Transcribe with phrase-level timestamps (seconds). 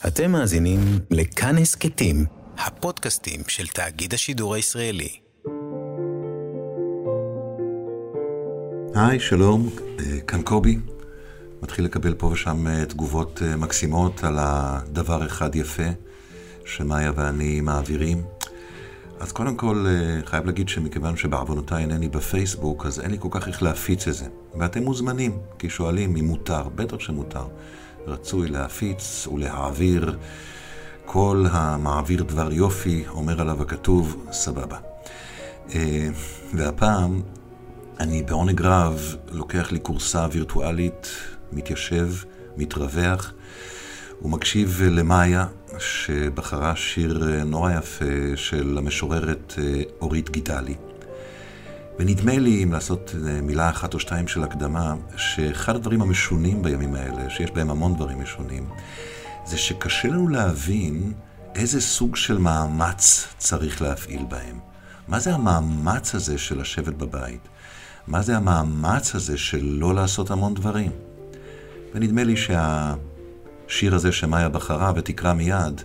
[0.00, 2.24] אתם מאזינים לכאן הסכתים,
[2.58, 5.08] הפודקאסטים של תאגיד השידור הישראלי.
[8.94, 10.78] היי, שלום, אה, כאן קובי.
[11.62, 15.88] מתחיל לקבל פה ושם אה, תגובות אה, מקסימות על הדבר אחד יפה
[16.64, 18.22] שמאיה ואני מעבירים.
[19.20, 19.86] אז קודם כל,
[20.24, 24.26] חייב להגיד שמכיוון שבעוונותיי אינני בפייסבוק, אז אין לי כל כך איך להפיץ את זה.
[24.60, 27.44] ואתם מוזמנים, כי שואלים אם מותר, בטח שמותר.
[28.06, 30.18] רצוי להפיץ ולהעביר.
[31.04, 34.78] כל המעביר דבר יופי, אומר עליו הכתוב, סבבה.
[35.74, 36.08] אה,
[36.54, 37.22] והפעם
[38.00, 41.08] אני בעונג רב לוקח לי קורסה וירטואלית,
[41.52, 42.08] מתיישב,
[42.56, 43.32] מתרווח,
[44.22, 45.46] ומקשיב למאיה,
[45.78, 50.74] שבחרה שיר נורא יפה של המשוררת אה, אורית גידלי.
[51.98, 56.94] ונדמה לי, אם לעשות אה, מילה אחת או שתיים של הקדמה, שאחד הדברים המשונים בימים
[56.94, 58.68] האלה, שיש בהם המון דברים משונים,
[59.46, 61.12] זה שקשה לנו להבין
[61.54, 64.58] איזה סוג של מאמץ צריך להפעיל בהם.
[65.08, 67.48] מה זה המאמץ הזה של לשבת בבית?
[68.06, 70.90] מה זה המאמץ הזה של לא לעשות המון דברים?
[71.94, 75.80] ונדמה לי שהשיר הזה שמאיה בחרה ותקרא מיד,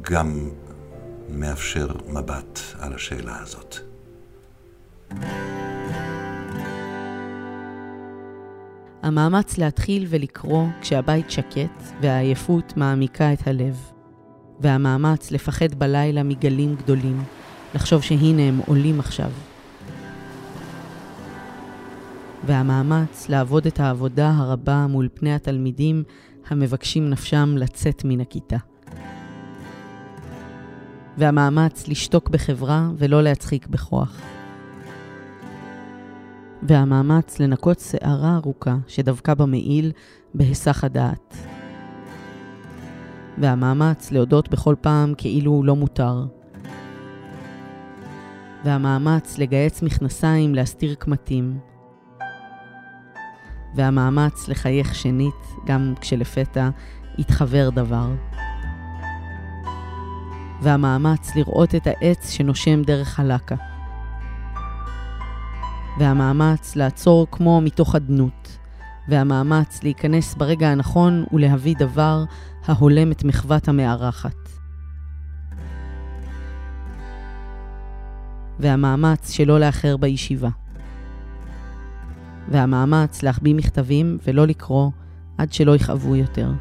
[0.00, 0.50] גם
[1.28, 3.91] מאפשר מבט על השאלה הזאת.
[9.02, 13.76] המאמץ להתחיל ולקרוא כשהבית שקט והעייפות מעמיקה את הלב.
[14.60, 17.22] והמאמץ לפחד בלילה מגלים גדולים,
[17.74, 19.30] לחשוב שהנה הם עולים עכשיו.
[22.46, 26.04] והמאמץ לעבוד את העבודה הרבה מול פני התלמידים
[26.48, 28.56] המבקשים נפשם לצאת מן הכיתה.
[31.18, 34.20] והמאמץ לשתוק בחברה ולא להצחיק בכוח.
[36.62, 39.92] והמאמץ לנקות שערה ארוכה שדבקה במעיל
[40.34, 41.36] בהיסח הדעת.
[43.38, 46.26] והמאמץ להודות בכל פעם כאילו לא מותר.
[48.64, 51.58] והמאמץ לגייס מכנסיים להסתיר קמטים.
[53.74, 55.34] והמאמץ לחייך שנית
[55.66, 56.70] גם כשלפתע
[57.18, 58.08] התחבר דבר.
[60.62, 63.71] והמאמץ לראות את העץ שנושם דרך הלקה.
[66.02, 68.58] והמאמץ לעצור כמו מתוך אדנות,
[69.08, 72.24] והמאמץ להיכנס ברגע הנכון ולהביא דבר
[72.66, 74.48] ההולם את מחוות המארחת.
[78.60, 80.48] והמאמץ שלא לאחר בישיבה.
[82.48, 84.90] והמאמץ להחביא מכתבים ולא לקרוא
[85.38, 86.52] עד שלא יכאבו יותר.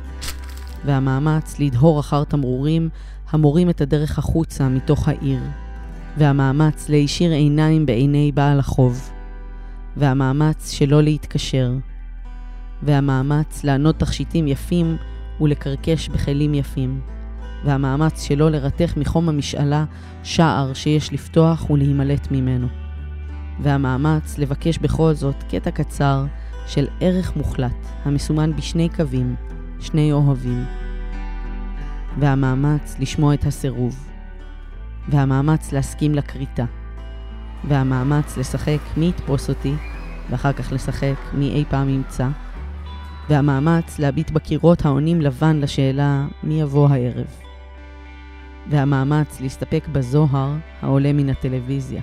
[0.86, 2.90] והמאמץ לדהור אחר תמרורים
[3.30, 5.40] המורים את הדרך החוצה מתוך העיר.
[6.18, 9.12] והמאמץ להישיר עיניים בעיני בעל החוב.
[9.98, 11.72] והמאמץ שלא להתקשר,
[12.84, 14.98] והמאמץ לענות תכשיטים יפים
[15.42, 17.02] ולקרקש בכלים יפים,
[17.66, 19.86] והמאמץ שלא לרתך מחום המשאלה
[20.24, 22.68] שער שיש לפתוח ולהימלט ממנו,
[23.60, 26.26] והמאמץ לבקש בכל זאת קטע קצר
[26.68, 29.36] של ערך מוחלט המסומן בשני קווים,
[29.80, 30.64] שני אוהבים,
[32.20, 34.08] והמאמץ לשמוע את הסירוב,
[35.10, 36.66] והמאמץ להסכים לכריתה.
[37.64, 39.74] והמאמץ לשחק מי יתפוס אותי,
[40.30, 42.28] ואחר כך לשחק מי אי פעם ימצא,
[43.30, 47.28] והמאמץ להביט בקירות העונים לבן לשאלה מי יבוא הערב,
[48.70, 52.02] והמאמץ להסתפק בזוהר העולה מן הטלוויזיה,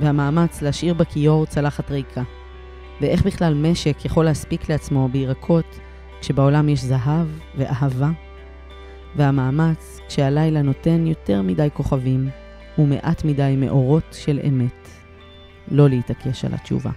[0.00, 2.22] והמאמץ להשאיר בכיור צלחת ריקה,
[3.00, 5.80] ואיך בכלל משק יכול להספיק לעצמו בירקות
[6.20, 7.26] כשבעולם יש זהב
[7.56, 8.10] ואהבה,
[9.16, 12.28] והמאמץ כשהלילה נותן יותר מדי כוכבים,
[12.78, 14.88] ומעט מדי מאורות של אמת.
[15.70, 16.90] לא להתעקש על התשובה.